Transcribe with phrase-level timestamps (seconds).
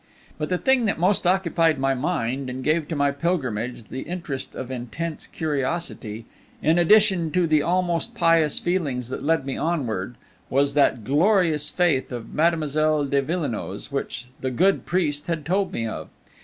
[0.39, 4.55] But the thing that most occupied my mind, and gave to my pilgrimage the interest
[4.55, 6.25] of intense curiosity,
[6.59, 10.17] in addition to the almost pious feelings that led me onwards,
[10.49, 15.85] was that glorious faith of Mademoiselle de Villenoix's which the good priest had told me
[15.85, 16.09] of.